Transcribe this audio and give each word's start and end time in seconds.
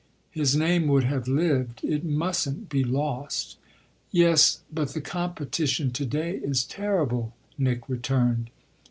"His 0.31 0.55
name 0.55 0.87
would 0.87 1.03
have 1.03 1.27
lived 1.27 1.83
it 1.83 2.03
mustn't 2.03 2.69
be 2.69 2.83
lost." 2.83 3.57
"Yes, 4.11 4.61
but 4.73 4.95
the 4.95 4.99
competition 4.99 5.91
to 5.91 6.05
day 6.07 6.37
is 6.37 6.63
terrible," 6.63 7.33
Nick 7.55 7.87
returned. 7.87 8.49